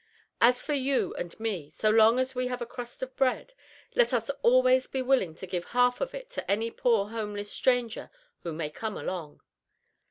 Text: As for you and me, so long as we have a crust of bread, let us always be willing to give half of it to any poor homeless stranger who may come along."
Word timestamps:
As 0.41 0.63
for 0.63 0.73
you 0.73 1.13
and 1.13 1.39
me, 1.39 1.69
so 1.69 1.91
long 1.91 2.17
as 2.17 2.33
we 2.33 2.47
have 2.47 2.59
a 2.59 2.65
crust 2.65 3.03
of 3.03 3.15
bread, 3.15 3.53
let 3.93 4.13
us 4.13 4.31
always 4.41 4.87
be 4.87 5.03
willing 5.03 5.35
to 5.35 5.45
give 5.45 5.65
half 5.77 6.01
of 6.01 6.15
it 6.15 6.27
to 6.31 6.49
any 6.49 6.71
poor 6.71 7.09
homeless 7.09 7.51
stranger 7.51 8.09
who 8.41 8.51
may 8.51 8.71
come 8.71 8.97
along." 8.97 9.41